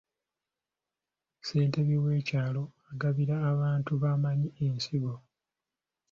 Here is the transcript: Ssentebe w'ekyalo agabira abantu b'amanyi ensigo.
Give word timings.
Ssentebe 1.37 1.95
w'ekyalo 2.03 2.63
agabira 2.91 3.35
abantu 3.51 3.91
b'amanyi 4.01 4.49
ensigo. 4.65 5.15